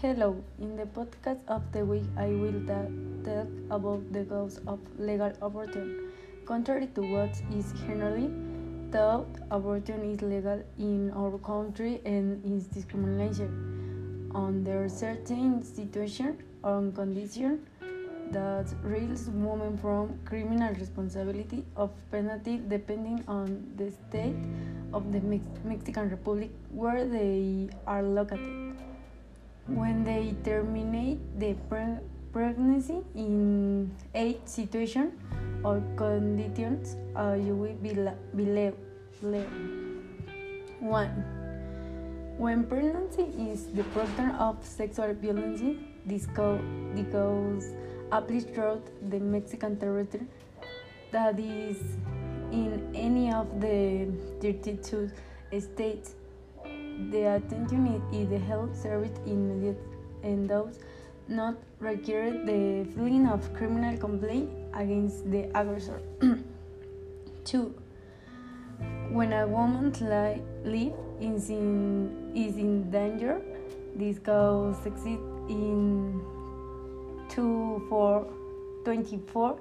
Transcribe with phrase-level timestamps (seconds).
[0.00, 2.86] Hello, in the podcast of the week, I will ta-
[3.24, 6.12] talk about the goals of legal abortion.
[6.44, 8.30] Contrary to what is generally
[8.92, 17.66] thought, abortion is legal in our country and is discrimination under certain situations or conditions
[18.30, 24.36] that release women from criminal responsibility of penalty depending on the state
[24.92, 28.67] of the Mex- Mexican Republic where they are located.
[29.68, 32.00] When they terminate the pre-
[32.32, 35.12] pregnancy in eight situations
[35.62, 37.92] or conditions, uh, you will be
[38.34, 38.72] below.
[40.80, 41.24] One.
[42.38, 45.60] When pregnancy is the product of sexual violence,
[46.06, 46.26] this
[46.94, 47.74] because
[48.10, 50.26] applies throughout the Mexican territory,
[51.10, 51.76] that is
[52.52, 54.08] in any of the
[54.40, 55.10] 32
[55.58, 56.14] states.
[56.98, 59.80] The attention is the health service immediate
[60.24, 60.80] and those
[61.28, 66.02] not require the filing of criminal complaint against the aggressor.
[67.44, 67.74] 2.
[69.10, 73.40] When a woman's life is in, is in danger,
[73.94, 76.20] this cause exists in
[77.28, 78.26] 2 for
[78.84, 79.58] 24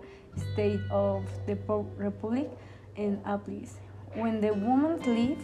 [0.53, 1.55] states of the
[1.97, 2.49] Republic
[2.97, 3.77] and applies.
[4.13, 5.44] When the woman's life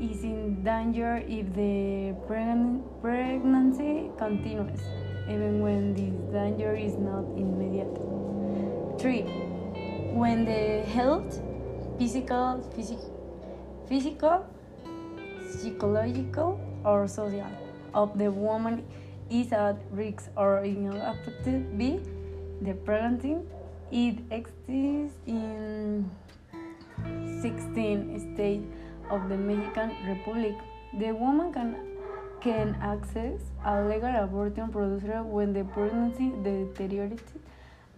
[0.00, 4.80] is in danger if the pregn- pregnancy continues,
[5.28, 7.92] even when this danger is not immediate.
[8.98, 9.22] 3.
[10.16, 11.40] When the health,
[11.98, 13.12] physical, physic-
[13.86, 14.44] physical,
[15.52, 17.52] psychological, or social
[17.92, 18.84] of the woman
[19.30, 22.00] is at risk or unaffected by
[22.62, 23.36] the pregnancy,
[23.92, 26.08] it exists in
[27.42, 28.66] 16 states
[29.10, 30.54] of the Mexican Republic.
[30.98, 31.76] The woman can
[32.40, 37.32] can access a legal abortion procedure when the pregnancy deteriorates,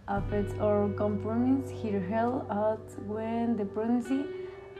[0.07, 4.25] affects or compromises her health as when the pregnancy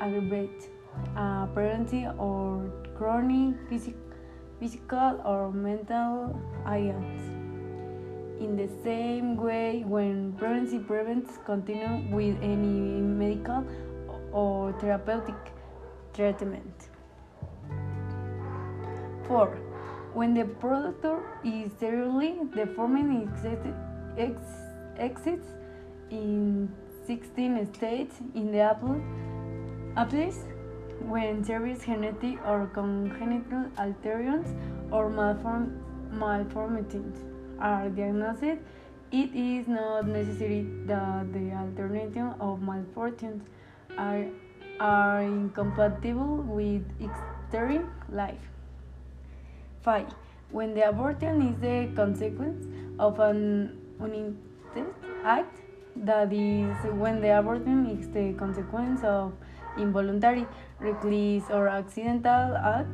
[0.02, 0.68] aggravates
[1.16, 3.96] a pregnancy or chronic physic
[4.60, 7.24] physical or mental ailments.
[8.44, 13.66] In the same way, when pregnancy prevents continue with any medical
[14.34, 15.53] or therapeutic
[16.14, 16.90] treatment.
[19.28, 19.48] 4.
[20.14, 23.30] When the productor is seriously deforming
[24.98, 25.48] exits
[26.12, 26.70] in
[27.08, 29.02] 16 states in the apple,
[29.98, 30.46] apples
[31.00, 34.56] when serious genetic or congenital alterations
[34.92, 35.82] or malform,
[36.12, 37.18] malformations
[37.60, 38.60] are diagnosed,
[39.12, 43.44] it is not necessary that the alternative of malformations
[43.98, 44.26] are,
[44.80, 48.42] are incompatible with extreme life.
[49.82, 50.08] 5.
[50.52, 52.66] When the abortion is the consequence
[53.00, 55.60] of an unintended act,
[55.96, 59.34] that is, when the abortion is the consequence of
[59.78, 60.48] involuntary,
[60.80, 62.90] reckless, or accidental act,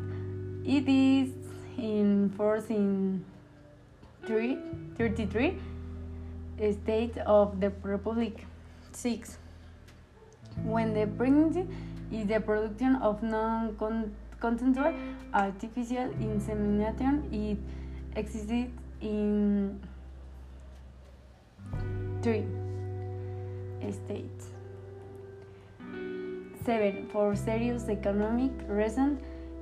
[0.66, 1.30] it is
[1.78, 3.24] in force in
[4.26, 4.58] 3,
[4.98, 5.58] 33
[6.72, 8.46] states of the Republic.
[8.92, 9.38] 6.
[10.64, 11.68] When the pregnancy
[12.12, 13.76] is the production of non
[14.40, 14.94] consensual
[15.34, 17.58] artificial insemination, it
[18.18, 18.72] exists
[19.02, 19.80] in
[22.22, 22.46] 3
[23.92, 24.50] states.
[26.66, 27.08] 7.
[27.12, 29.20] For serious economic reasons,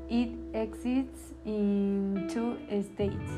[0.09, 3.31] it exists in two states.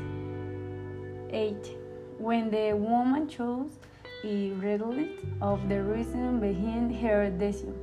[1.30, 1.76] 8.
[2.18, 3.78] When the woman chose
[4.24, 5.10] irregardless
[5.40, 7.74] of the reason behind her decision.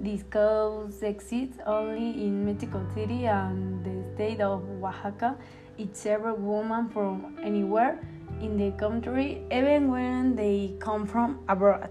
[0.00, 5.36] This cause exists only in Mexico City and the state of Oaxaca.
[5.78, 7.98] It's several women from anywhere
[8.40, 11.90] in the country, even when they come from abroad.